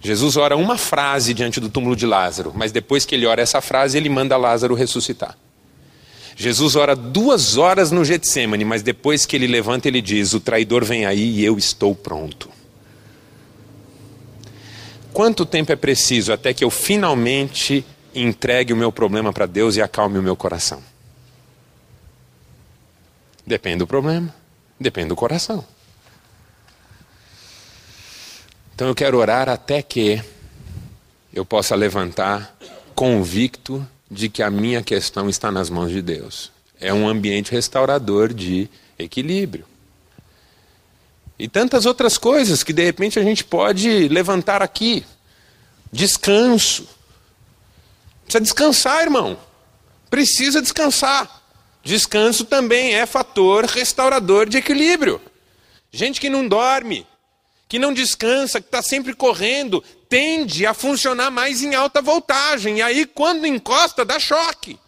[0.00, 3.60] Jesus ora uma frase diante do túmulo de Lázaro, mas depois que ele ora essa
[3.60, 5.36] frase, ele manda Lázaro ressuscitar.
[6.36, 10.84] Jesus ora duas horas no Getsemane, mas depois que ele levanta, ele diz: O traidor
[10.84, 12.48] vem aí e eu estou pronto.
[15.12, 17.84] Quanto tempo é preciso até que eu finalmente
[18.14, 20.80] entregue o meu problema para Deus e acalme o meu coração?
[23.44, 24.32] Depende do problema,
[24.78, 25.64] depende do coração.
[28.78, 30.22] Então eu quero orar até que
[31.34, 32.56] eu possa levantar
[32.94, 36.52] convicto de que a minha questão está nas mãos de Deus.
[36.78, 39.64] É um ambiente restaurador de equilíbrio.
[41.36, 45.04] E tantas outras coisas que de repente a gente pode levantar aqui.
[45.90, 46.86] Descanso.
[48.26, 49.36] Precisa descansar, irmão.
[50.08, 51.42] Precisa descansar.
[51.82, 55.20] Descanso também é fator restaurador de equilíbrio.
[55.90, 57.04] Gente que não dorme,
[57.68, 62.78] que não descansa, que está sempre correndo, tende a funcionar mais em alta voltagem.
[62.78, 64.78] E aí, quando encosta, dá choque.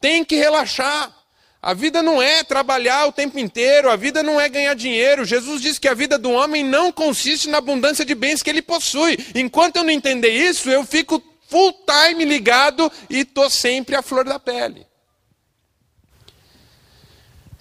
[0.00, 1.12] Tem que relaxar.
[1.60, 5.24] A vida não é trabalhar o tempo inteiro, a vida não é ganhar dinheiro.
[5.24, 8.62] Jesus disse que a vida do homem não consiste na abundância de bens que ele
[8.62, 9.18] possui.
[9.34, 14.24] Enquanto eu não entender isso, eu fico full time ligado e estou sempre à flor
[14.24, 14.86] da pele.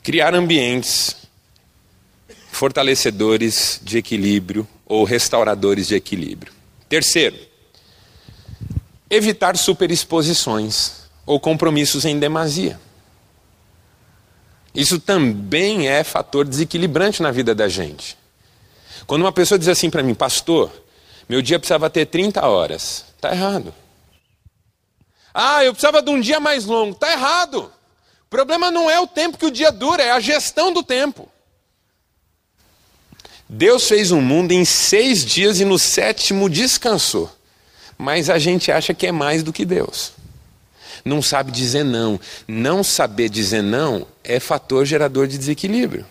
[0.03, 1.26] Criar ambientes
[2.57, 6.51] fortalecedores de equilíbrio ou restauradores de equilíbrio.
[6.89, 7.37] Terceiro,
[9.07, 12.79] evitar superexposições ou compromissos em demasia.
[14.73, 18.17] Isso também é fator desequilibrante na vida da gente.
[19.05, 20.71] Quando uma pessoa diz assim para mim, pastor,
[21.29, 23.71] meu dia precisava ter 30 horas, está errado.
[25.31, 27.71] Ah, eu precisava de um dia mais longo, está errado.
[28.25, 31.31] O problema não é o tempo que o dia dura, é a gestão do tempo.
[33.49, 37.31] Deus fez um mundo em seis dias e no sétimo descansou.
[37.97, 40.11] Mas a gente acha que é mais do que Deus.
[41.03, 42.19] Não sabe dizer não.
[42.47, 46.05] Não saber dizer não é fator gerador de desequilíbrio.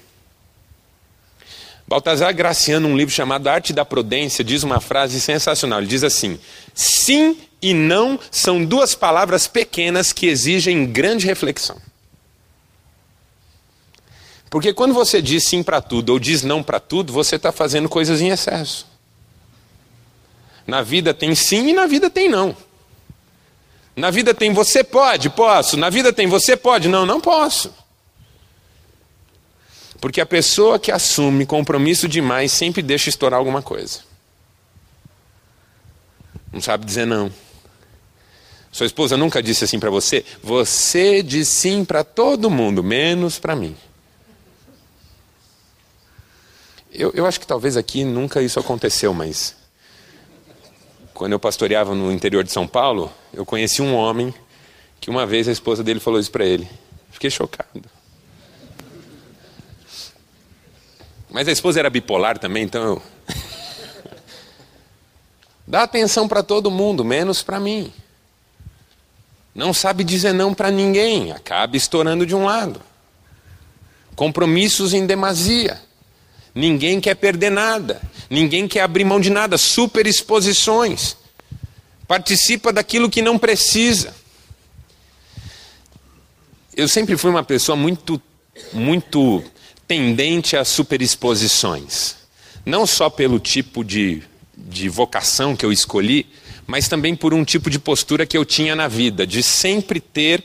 [1.87, 5.79] Baltazar Graciano, num livro chamado Arte da Prudência, diz uma frase sensacional.
[5.79, 6.39] Ele diz assim:
[6.75, 11.81] sim e não são duas palavras pequenas que exigem grande reflexão.
[14.49, 17.89] Porque quando você diz sim para tudo ou diz não para tudo, você está fazendo
[17.89, 18.87] coisas em excesso.
[20.67, 22.57] Na vida tem sim e na vida tem não.
[23.95, 25.77] Na vida tem você pode, posso.
[25.77, 27.73] Na vida tem você pode, não, não posso.
[30.01, 34.01] Porque a pessoa que assume compromisso demais sempre deixa estourar alguma coisa.
[36.53, 37.33] Não sabe dizer não.
[38.71, 43.57] Sua esposa nunca disse assim para você: você diz sim para todo mundo, menos para
[43.57, 43.75] mim.
[46.99, 49.55] Eu, eu acho que talvez aqui nunca isso aconteceu, mas
[51.13, 54.35] quando eu pastoreava no interior de São Paulo, eu conheci um homem
[54.99, 56.67] que uma vez a esposa dele falou isso para ele.
[57.11, 57.83] Fiquei chocado.
[61.31, 63.03] Mas a esposa era bipolar também, então eu.
[65.67, 67.93] Dá atenção para todo mundo, menos para mim.
[69.55, 72.81] Não sabe dizer não para ninguém, acaba estourando de um lado.
[74.15, 75.86] Compromissos em demasia.
[76.57, 78.01] Ninguém quer perder nada.
[78.31, 79.59] Ninguém quer abrir mão de nada.
[79.59, 81.15] Superexposições.
[82.09, 84.17] Participa daquilo que não precisa.
[86.75, 88.21] Eu sempre fui uma pessoa muito,
[88.73, 89.45] muito
[89.87, 92.17] tendente a superexposições.
[92.65, 94.23] Não só pelo tipo de,
[94.57, 96.27] de vocação que eu escolhi,
[96.67, 100.43] mas também por um tipo de postura que eu tinha na vida, de sempre ter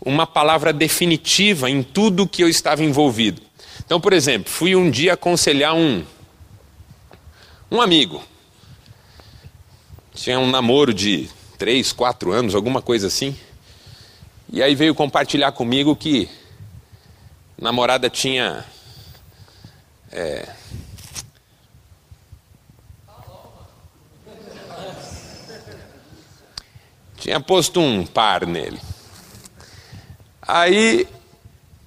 [0.00, 3.40] uma palavra definitiva em tudo que eu estava envolvido.
[3.84, 6.04] Então, por exemplo, fui um dia aconselhar um,
[7.70, 8.22] um amigo.
[10.14, 13.36] Tinha um namoro de três, quatro anos, alguma coisa assim.
[14.50, 16.28] E aí veio compartilhar comigo que
[17.58, 18.64] namorada tinha.
[20.10, 20.48] É,
[27.22, 28.80] tinha posto um par nele.
[30.42, 31.04] Aí,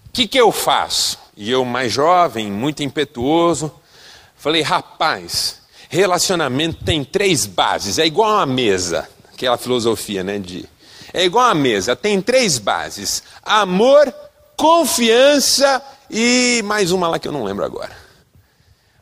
[0.07, 1.19] o que, que eu faço?
[1.37, 3.71] E eu, mais jovem, muito impetuoso,
[4.37, 10.39] falei: rapaz, relacionamento tem três bases, é igual uma mesa, aquela filosofia, né?
[10.39, 10.67] De,
[11.13, 14.13] é igual uma mesa, tem três bases: amor,
[14.55, 18.05] confiança e mais uma lá que eu não lembro agora.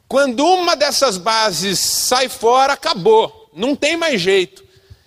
[0.08, 4.63] Quando uma dessas bases sai fora, acabou, não tem mais jeito.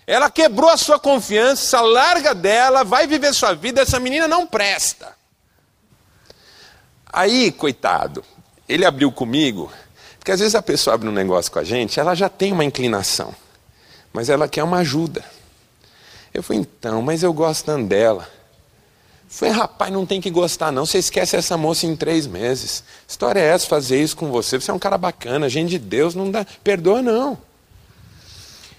[0.07, 5.16] Ela quebrou a sua confiança, larga dela, vai viver sua vida, essa menina não presta.
[7.17, 8.23] Aí, coitado,
[8.69, 9.73] ele abriu comigo,
[10.19, 12.63] porque às vezes a pessoa abre um negócio com a gente, ela já tem uma
[12.63, 13.35] inclinação,
[14.13, 15.25] mas ela quer uma ajuda.
[16.35, 18.29] Eu falei, então, mas eu gosto tanto dela.
[19.31, 22.85] Falei, rapaz, não tem que gostar não, você esquece essa moça em três meses.
[23.09, 26.15] História é essa, fazer isso com você, você é um cara bacana, gente de Deus,
[26.15, 27.39] não dá, perdoa não.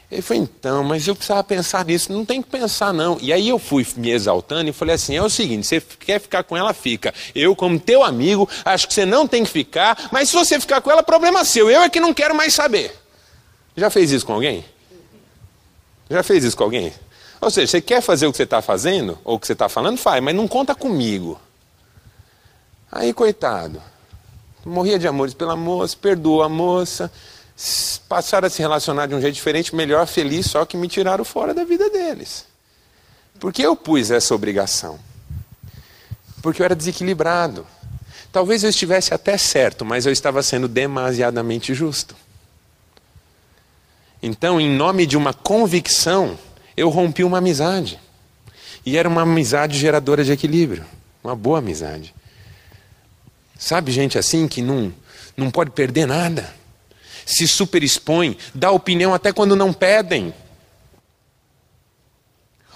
[0.10, 2.14] Ele falou, então, mas eu precisava pensar nisso.
[2.14, 3.18] Não tem que pensar, não.
[3.22, 6.44] E aí eu fui me exaltando e falei assim: é o seguinte, você quer ficar
[6.44, 7.14] com ela, fica.
[7.36, 10.80] Eu, como teu amigo, acho que você não tem que ficar, mas se você ficar
[10.80, 11.70] com ela, problema seu.
[11.70, 12.98] Eu é que não quero mais saber.
[13.76, 14.64] Já fez isso com alguém?
[16.10, 16.94] Já fez isso com alguém?
[17.42, 19.68] Ou seja, você quer fazer o que você está fazendo, ou o que você está
[19.68, 21.40] falando, faz, mas não conta comigo.
[22.90, 23.82] Aí, coitado,
[24.66, 27.12] morria de amores pela moça, perdoou a moça
[28.08, 31.54] passaram a se relacionar de um jeito diferente, melhor, feliz, só que me tiraram fora
[31.54, 32.46] da vida deles.
[33.40, 35.00] Por que eu pus essa obrigação?
[36.42, 37.66] Porque eu era desequilibrado.
[38.32, 42.16] Talvez eu estivesse até certo, mas eu estava sendo demasiadamente justo.
[44.22, 46.38] Então, em nome de uma convicção,
[46.76, 48.00] eu rompi uma amizade.
[48.86, 50.86] E era uma amizade geradora de equilíbrio.
[51.24, 52.14] Uma boa amizade.
[53.58, 54.94] Sabe, gente assim que não,
[55.36, 56.57] não pode perder nada
[57.28, 60.34] se superexpõe, dá opinião até quando não pedem.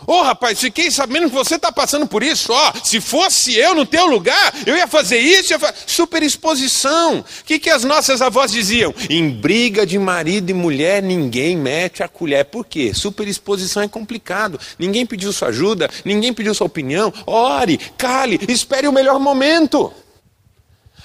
[0.08, 2.52] Ô oh, rapaz, fiquei sabendo que você está passando por isso.
[2.52, 5.54] Ó, oh, se fosse eu no teu lugar, eu ia fazer isso.
[5.54, 5.74] Ia fa...
[5.86, 7.20] Superexposição.
[7.20, 8.94] O que, que as nossas avós diziam?
[9.10, 12.46] Em briga de marido e mulher, ninguém mete a colher.
[12.46, 12.94] Por quê?
[12.96, 14.60] Superexposição é complicado.
[14.80, 17.14] Ninguém pediu sua ajuda, ninguém pediu sua opinião.
[17.28, 19.94] Ore, cale, espere o melhor momento.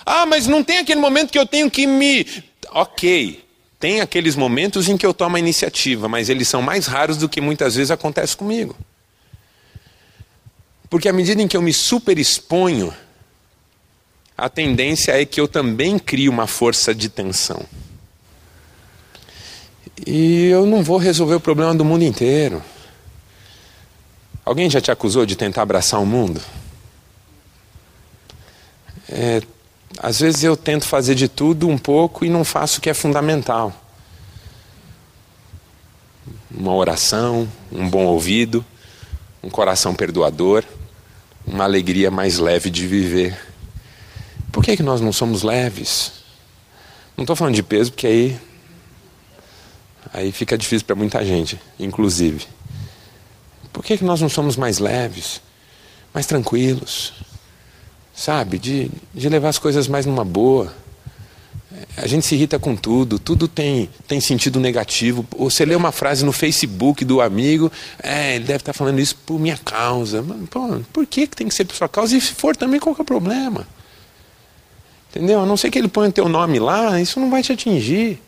[0.07, 2.25] Ah, mas não tem aquele momento que eu tenho que me
[2.71, 3.45] ok,
[3.79, 7.29] tem aqueles momentos em que eu tomo a iniciativa, mas eles são mais raros do
[7.29, 8.77] que muitas vezes acontece comigo.
[10.89, 12.95] Porque à medida em que eu me superexponho,
[14.37, 17.65] a tendência é que eu também crio uma força de tensão.
[20.07, 22.63] E eu não vou resolver o problema do mundo inteiro.
[24.45, 26.41] Alguém já te acusou de tentar abraçar o mundo?
[29.09, 29.41] É,
[29.99, 32.95] às vezes eu tento fazer de tudo um pouco e não faço o que é
[32.95, 33.73] fundamental.
[36.51, 38.65] Uma oração, um bom ouvido,
[39.43, 40.65] um coração perdoador,
[41.47, 43.39] uma alegria mais leve de viver.
[44.51, 46.13] Por que, é que nós não somos leves?
[47.17, 48.41] Não estou falando de peso, porque aí,
[50.13, 52.47] aí fica difícil para muita gente, inclusive.
[53.73, 55.41] Por que, é que nós não somos mais leves,
[56.13, 57.13] mais tranquilos?
[58.17, 58.59] Sabe?
[58.59, 60.73] De, de levar as coisas mais numa boa.
[61.99, 65.27] A gente se irrita com tudo, tudo tem, tem sentido negativo.
[65.39, 67.71] Você lê uma frase no Facebook do amigo,
[68.03, 70.25] é, ele deve estar falando isso por minha causa.
[70.51, 72.17] Pô, por que, que tem que ser por sua causa?
[72.17, 73.69] E se for também, qual é o problema?
[75.11, 75.41] Entendeu?
[75.41, 78.23] A não ser que ele ponha teu nome lá, isso não vai te atingir.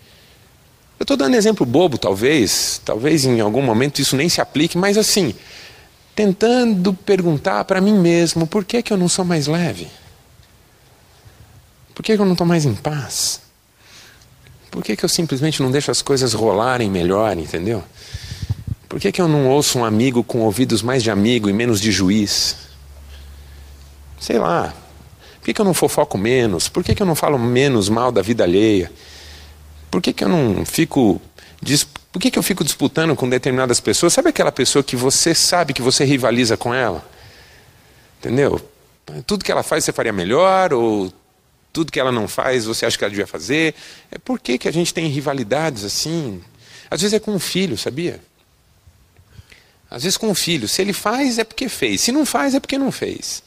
[0.98, 4.98] Eu estou dando exemplo bobo, talvez, talvez em algum momento isso nem se aplique, mas
[4.98, 5.35] assim,
[6.18, 9.87] tentando perguntar para mim mesmo: por que, que eu não sou mais leve?
[11.94, 13.40] Por que, que eu não estou mais em paz?
[14.68, 17.84] Por que, que eu simplesmente não deixo as coisas rolarem melhor, entendeu?
[18.88, 21.80] Por que, que eu não ouço um amigo com ouvidos mais de amigo e menos
[21.80, 22.57] de juiz?
[24.18, 24.74] Sei lá.
[25.38, 26.68] Por que, que eu não fofoco menos?
[26.68, 28.90] Por que, que eu não falo menos mal da vida alheia?
[29.88, 31.20] Por que, que eu não fico
[32.12, 34.12] por que, que eu fico disputando com determinadas pessoas?
[34.12, 37.06] Sabe aquela pessoa que você sabe que você rivaliza com ela?
[38.18, 38.61] Entendeu?
[39.26, 41.12] Tudo que ela faz você faria melhor, ou
[41.72, 43.74] tudo que ela não faz você acha que ela devia fazer.
[44.11, 46.42] É por que, que a gente tem rivalidades assim?
[46.90, 48.20] Às vezes é com um filho, sabia?
[49.90, 50.66] Às vezes com um filho.
[50.66, 52.00] Se ele faz, é porque fez.
[52.00, 53.42] Se não faz, é porque não fez.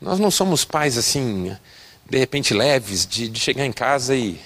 [0.00, 1.56] Nós não somos pais assim
[2.08, 4.40] de repente leves, de, de chegar em casa e,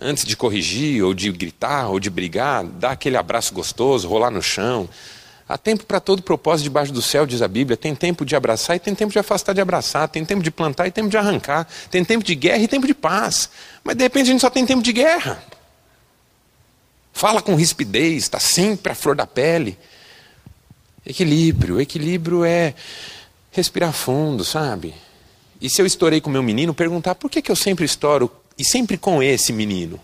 [0.00, 4.42] antes de corrigir, ou de gritar, ou de brigar, dar aquele abraço gostoso, rolar no
[4.42, 4.88] chão.
[5.48, 7.76] Há tempo para todo propósito debaixo do céu, diz a Bíblia.
[7.76, 10.08] Tem tempo de abraçar e tem tempo de afastar de abraçar.
[10.08, 11.68] Tem tempo de plantar e tempo de arrancar.
[11.88, 13.48] Tem tempo de guerra e tempo de paz.
[13.84, 15.40] Mas de repente a gente só tem tempo de guerra.
[17.12, 19.78] Fala com rispidez, está sempre à flor da pele.
[21.06, 21.80] Equilíbrio.
[21.80, 22.74] Equilíbrio é
[23.52, 24.94] respirar fundo, sabe?
[25.60, 28.64] E se eu estourei com meu menino, perguntar por que, que eu sempre estouro e
[28.64, 30.00] sempre com esse menino?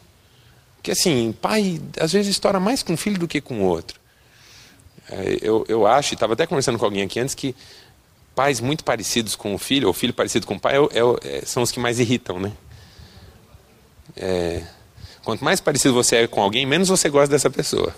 [0.76, 4.00] Porque assim, pai às vezes estoura mais com um filho do que com o outro.
[5.08, 7.54] É, eu, eu acho, e estava até conversando com alguém aqui antes, que
[8.34, 11.44] pais muito parecidos com o filho, ou filho parecido com o pai, é, é, é,
[11.44, 12.52] são os que mais irritam, né?
[14.16, 14.62] É,
[15.22, 17.94] quanto mais parecido você é com alguém, menos você gosta dessa pessoa.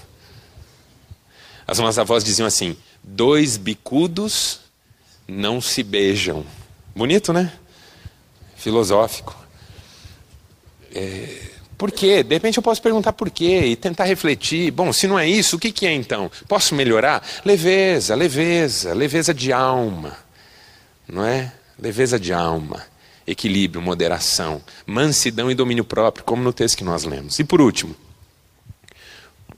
[1.67, 4.61] As nossas avós diziam assim: dois bicudos
[5.27, 6.45] não se beijam.
[6.95, 7.53] Bonito, né?
[8.57, 9.44] Filosófico.
[10.95, 12.23] É, por quê?
[12.23, 14.71] De repente eu posso perguntar por quê e tentar refletir.
[14.71, 16.31] Bom, se não é isso, o que, que é então?
[16.49, 17.27] Posso melhorar?
[17.45, 20.17] Leveza, leveza, leveza de alma.
[21.09, 21.53] Não é?
[21.79, 22.83] Leveza de alma,
[23.27, 27.39] equilíbrio, moderação, mansidão e domínio próprio, como no texto que nós lemos.
[27.39, 27.95] E por último,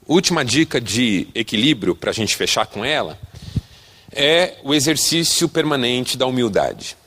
[0.07, 3.19] última dica de equilíbrio, para a gente fechar com ela,
[4.11, 6.97] é o exercício permanente da humildade.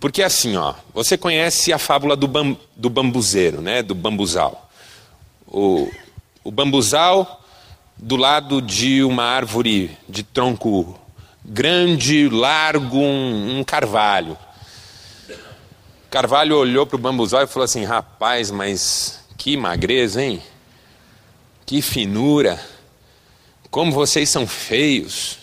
[0.00, 4.70] Porque assim, ó, você conhece a fábula do, bam, do bambuzeiro, né, do bambuzal.
[5.46, 5.90] O,
[6.42, 7.44] o bambuzal
[7.98, 10.98] do lado de uma árvore de tronco
[11.44, 14.38] grande, largo, um, um carvalho.
[16.10, 20.42] Carvalho olhou para o bambuzal e falou assim: rapaz, mas que magreza, hein?
[21.66, 22.58] Que finura.
[23.70, 25.39] Como vocês são feios.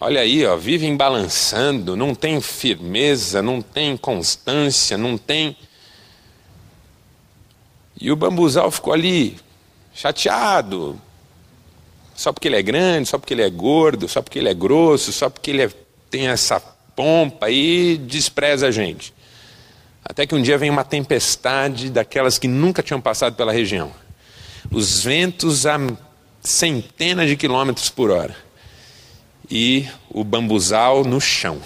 [0.00, 5.56] Olha aí, ó, vivem balançando, não tem firmeza, não tem constância, não tem.
[8.00, 9.36] E o bambuzal ficou ali,
[9.92, 11.00] chateado,
[12.14, 15.12] só porque ele é grande, só porque ele é gordo, só porque ele é grosso,
[15.12, 15.70] só porque ele é,
[16.08, 16.60] tem essa
[16.94, 19.12] pompa e despreza a gente.
[20.04, 23.90] Até que um dia vem uma tempestade daquelas que nunca tinham passado pela região.
[24.70, 25.76] Os ventos a
[26.40, 28.47] centenas de quilômetros por hora
[29.50, 31.60] e o bambuzal no chão.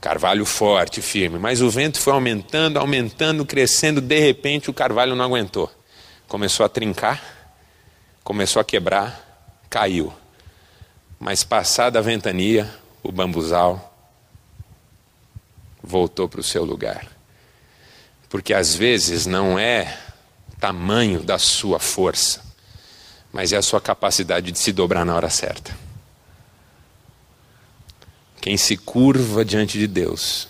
[0.00, 5.24] Carvalho forte, firme, mas o vento foi aumentando, aumentando, crescendo, de repente o carvalho não
[5.24, 5.70] aguentou.
[6.28, 7.22] Começou a trincar,
[8.22, 10.12] começou a quebrar, caiu.
[11.18, 12.72] Mas passada a ventania,
[13.02, 13.94] o bambuzal
[15.82, 17.06] voltou para o seu lugar.
[18.28, 19.98] Porque às vezes não é
[20.60, 22.42] tamanho da sua força,
[23.36, 25.76] mas é a sua capacidade de se dobrar na hora certa.
[28.40, 30.48] Quem se curva diante de Deus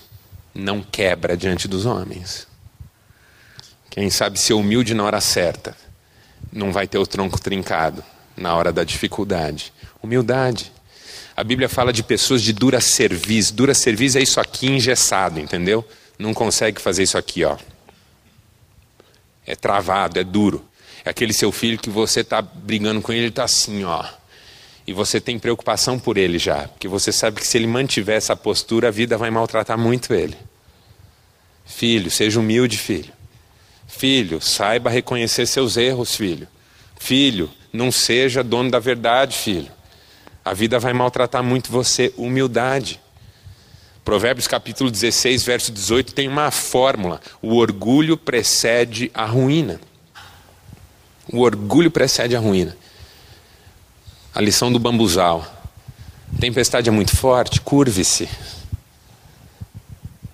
[0.55, 2.47] não quebra diante dos homens.
[3.91, 5.77] Quem sabe ser humilde na hora certa
[6.53, 8.05] não vai ter o tronco trincado
[8.37, 9.73] na hora da dificuldade.
[10.01, 10.71] Humildade.
[11.37, 13.51] A Bíblia fala de pessoas de dura cerviz.
[13.51, 15.85] Dura cerviz é isso aqui engessado, entendeu?
[16.17, 17.57] Não consegue fazer isso aqui, ó.
[19.45, 20.65] É travado, é duro.
[21.07, 24.05] Aquele seu filho que você está brigando com ele, ele está assim, ó.
[24.87, 28.35] E você tem preocupação por ele já, porque você sabe que se ele mantiver essa
[28.35, 30.37] postura, a vida vai maltratar muito ele.
[31.65, 33.13] Filho, seja humilde, filho.
[33.87, 36.49] Filho, saiba reconhecer seus erros, filho.
[36.99, 39.71] Filho, não seja dono da verdade, filho.
[40.45, 42.13] A vida vai maltratar muito você.
[42.17, 43.01] Humildade.
[44.05, 49.81] Provérbios capítulo 16, verso 18 tem uma fórmula: o orgulho precede a ruína.
[51.33, 52.77] O orgulho precede a ruína.
[54.35, 55.45] A lição do bambuzal.
[56.39, 58.29] Tempestade é muito forte, curve-se.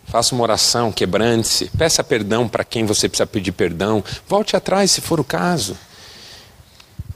[0.07, 1.70] Faça uma oração, quebrante-se.
[1.70, 4.05] Peça perdão para quem você precisa pedir perdão.
[4.28, 5.76] Volte atrás se for o caso.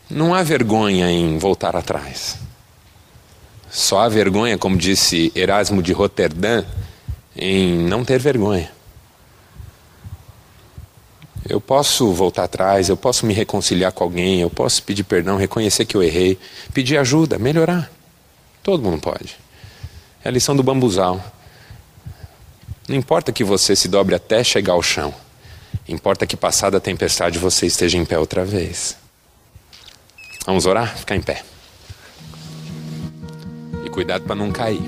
[0.08, 2.38] Não há vergonha em voltar atrás.
[3.70, 6.64] Só há vergonha, como disse Erasmo de Roterdã,
[7.36, 8.75] em não ter vergonha.
[11.48, 15.84] Eu posso voltar atrás, eu posso me reconciliar com alguém, eu posso pedir perdão, reconhecer
[15.84, 16.38] que eu errei,
[16.74, 17.90] pedir ajuda, melhorar.
[18.62, 19.36] Todo mundo pode.
[20.24, 21.22] É a lição do bambuzal.
[22.88, 25.14] Não importa que você se dobre até chegar ao chão.
[25.88, 28.96] Importa que passada a tempestade você esteja em pé outra vez.
[30.44, 30.96] Vamos orar?
[30.96, 31.44] Ficar em pé.
[33.84, 34.82] E cuidado para não cair.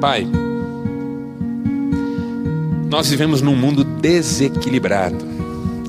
[0.00, 0.26] Pai,
[2.94, 5.26] nós vivemos num mundo desequilibrado,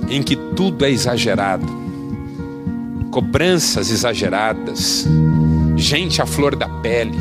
[0.10, 1.68] em que tudo é exagerado,
[3.12, 5.08] cobranças exageradas,
[5.76, 7.16] gente à flor da pele,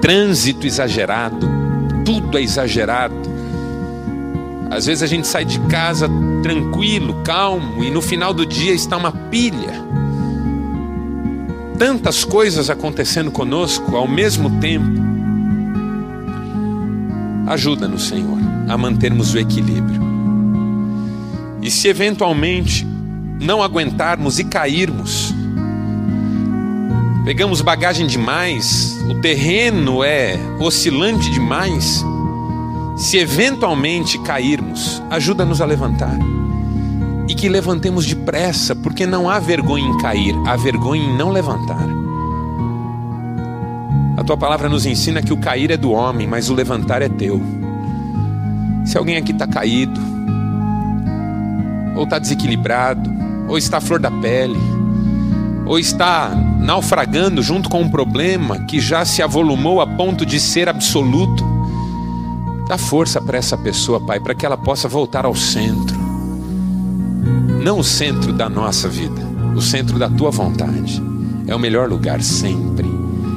[0.00, 1.48] trânsito exagerado,
[2.04, 3.16] tudo é exagerado.
[4.70, 6.08] Às vezes a gente sai de casa
[6.44, 9.84] tranquilo, calmo, e no final do dia está uma pilha.
[11.76, 15.08] Tantas coisas acontecendo conosco ao mesmo tempo.
[17.48, 20.00] Ajuda-nos, Senhor, a mantermos o equilíbrio.
[21.62, 22.86] E se eventualmente
[23.40, 25.34] não aguentarmos e cairmos,
[27.24, 32.04] pegamos bagagem demais, o terreno é oscilante demais.
[32.96, 36.18] Se eventualmente cairmos, ajuda-nos a levantar.
[37.28, 41.86] E que levantemos depressa, porque não há vergonha em cair, há vergonha em não levantar.
[44.16, 47.08] A tua palavra nos ensina que o cair é do homem, mas o levantar é
[47.08, 47.40] teu.
[48.88, 50.00] Se alguém aqui está caído,
[51.94, 53.10] ou está desequilibrado,
[53.46, 54.58] ou está à flor da pele,
[55.66, 60.70] ou está naufragando junto com um problema que já se avolumou a ponto de ser
[60.70, 61.44] absoluto.
[62.66, 65.98] Dá força para essa pessoa, Pai, para que ela possa voltar ao centro.
[67.62, 69.20] Não o centro da nossa vida,
[69.54, 71.02] o centro da tua vontade.
[71.46, 72.88] É o melhor lugar sempre.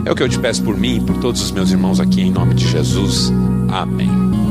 [0.06, 2.22] É o que eu te peço por mim e por todos os meus irmãos aqui,
[2.22, 3.34] em nome de Jesus.
[3.70, 4.51] Amém.